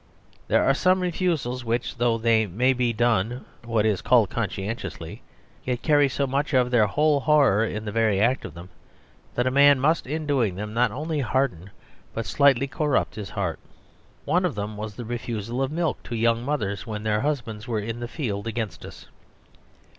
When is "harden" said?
11.19-11.69